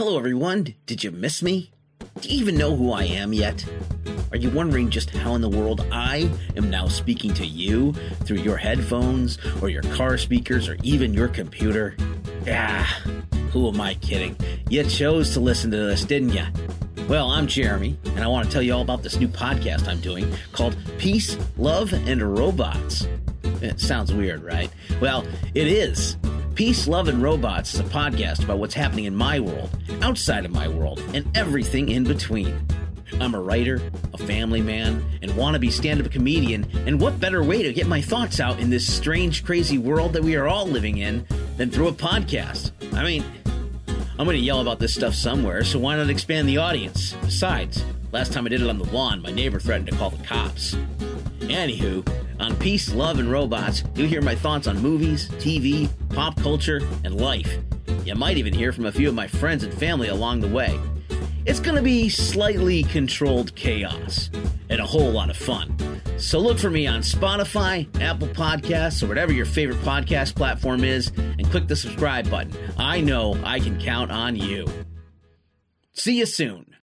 Hello, 0.00 0.16
everyone. 0.16 0.74
Did 0.86 1.04
you 1.04 1.10
miss 1.10 1.42
me? 1.42 1.72
Do 2.22 2.30
you 2.30 2.40
even 2.40 2.56
know 2.56 2.74
who 2.74 2.90
I 2.90 3.04
am 3.04 3.34
yet? 3.34 3.62
Are 4.30 4.38
you 4.38 4.48
wondering 4.48 4.88
just 4.88 5.10
how 5.10 5.34
in 5.34 5.42
the 5.42 5.48
world 5.50 5.86
I 5.92 6.30
am 6.56 6.70
now 6.70 6.88
speaking 6.88 7.34
to 7.34 7.44
you 7.44 7.92
through 8.24 8.38
your 8.38 8.56
headphones 8.56 9.36
or 9.60 9.68
your 9.68 9.82
car 9.82 10.16
speakers 10.16 10.70
or 10.70 10.78
even 10.82 11.12
your 11.12 11.28
computer? 11.28 11.98
Ah, 12.48 13.02
who 13.52 13.68
am 13.68 13.78
I 13.78 13.92
kidding? 13.92 14.38
You 14.70 14.84
chose 14.84 15.34
to 15.34 15.40
listen 15.40 15.70
to 15.72 15.76
this, 15.76 16.02
didn't 16.02 16.32
you? 16.32 16.46
Well, 17.06 17.28
I'm 17.28 17.46
Jeremy, 17.46 17.98
and 18.06 18.20
I 18.20 18.26
want 18.26 18.46
to 18.46 18.50
tell 18.50 18.62
you 18.62 18.72
all 18.72 18.80
about 18.80 19.02
this 19.02 19.20
new 19.20 19.28
podcast 19.28 19.86
I'm 19.86 20.00
doing 20.00 20.34
called 20.52 20.78
Peace, 20.96 21.36
Love, 21.58 21.92
and 21.92 22.22
Robots. 22.22 23.06
It 23.60 23.78
sounds 23.78 24.14
weird, 24.14 24.42
right? 24.42 24.70
Well, 25.02 25.26
it 25.54 25.66
is. 25.66 26.16
Peace, 26.60 26.86
Love, 26.86 27.08
and 27.08 27.22
Robots 27.22 27.72
is 27.72 27.80
a 27.80 27.84
podcast 27.84 28.44
about 28.44 28.58
what's 28.58 28.74
happening 28.74 29.06
in 29.06 29.16
my 29.16 29.40
world, 29.40 29.70
outside 30.02 30.44
of 30.44 30.50
my 30.50 30.68
world, 30.68 31.02
and 31.14 31.26
everything 31.34 31.88
in 31.88 32.04
between. 32.04 32.54
I'm 33.18 33.34
a 33.34 33.40
writer, 33.40 33.80
a 34.12 34.18
family 34.18 34.60
man, 34.60 35.02
and 35.22 35.30
wannabe 35.30 35.72
stand 35.72 36.02
up 36.02 36.12
comedian, 36.12 36.66
and 36.86 37.00
what 37.00 37.18
better 37.18 37.42
way 37.42 37.62
to 37.62 37.72
get 37.72 37.86
my 37.86 38.02
thoughts 38.02 38.40
out 38.40 38.60
in 38.60 38.68
this 38.68 38.86
strange, 38.86 39.42
crazy 39.42 39.78
world 39.78 40.12
that 40.12 40.22
we 40.22 40.36
are 40.36 40.48
all 40.48 40.66
living 40.66 40.98
in 40.98 41.26
than 41.56 41.70
through 41.70 41.88
a 41.88 41.92
podcast? 41.92 42.72
I 42.92 43.04
mean, 43.04 43.24
I'm 44.18 44.26
going 44.26 44.36
to 44.36 44.44
yell 44.44 44.60
about 44.60 44.80
this 44.80 44.92
stuff 44.92 45.14
somewhere, 45.14 45.64
so 45.64 45.78
why 45.78 45.96
not 45.96 46.10
expand 46.10 46.46
the 46.46 46.58
audience? 46.58 47.14
Besides, 47.22 47.82
last 48.12 48.34
time 48.34 48.44
I 48.44 48.50
did 48.50 48.60
it 48.60 48.68
on 48.68 48.76
the 48.76 48.92
lawn, 48.92 49.22
my 49.22 49.30
neighbor 49.30 49.60
threatened 49.60 49.88
to 49.88 49.96
call 49.96 50.10
the 50.10 50.22
cops. 50.26 50.74
Anywho, 51.38 52.06
on 52.40 52.56
Peace, 52.56 52.92
Love, 52.92 53.18
and 53.18 53.30
Robots, 53.30 53.84
you'll 53.94 54.08
hear 54.08 54.22
my 54.22 54.34
thoughts 54.34 54.66
on 54.66 54.80
movies, 54.80 55.28
TV, 55.32 55.88
pop 56.10 56.40
culture, 56.40 56.80
and 57.04 57.20
life. 57.20 57.58
You 58.04 58.14
might 58.14 58.38
even 58.38 58.52
hear 58.52 58.72
from 58.72 58.86
a 58.86 58.92
few 58.92 59.08
of 59.08 59.14
my 59.14 59.28
friends 59.28 59.62
and 59.62 59.72
family 59.74 60.08
along 60.08 60.40
the 60.40 60.48
way. 60.48 60.78
It's 61.46 61.60
going 61.60 61.76
to 61.76 61.82
be 61.82 62.08
slightly 62.08 62.82
controlled 62.84 63.54
chaos 63.54 64.30
and 64.68 64.80
a 64.80 64.86
whole 64.86 65.10
lot 65.10 65.30
of 65.30 65.36
fun. 65.36 65.76
So 66.16 66.38
look 66.38 66.58
for 66.58 66.70
me 66.70 66.86
on 66.86 67.00
Spotify, 67.00 67.88
Apple 68.00 68.28
Podcasts, 68.28 69.02
or 69.02 69.06
whatever 69.06 69.32
your 69.32 69.46
favorite 69.46 69.80
podcast 69.80 70.34
platform 70.34 70.84
is, 70.84 71.08
and 71.16 71.50
click 71.50 71.66
the 71.66 71.76
subscribe 71.76 72.30
button. 72.30 72.54
I 72.76 73.00
know 73.00 73.38
I 73.42 73.58
can 73.58 73.80
count 73.80 74.10
on 74.10 74.36
you. 74.36 74.66
See 75.92 76.18
you 76.18 76.26
soon. 76.26 76.76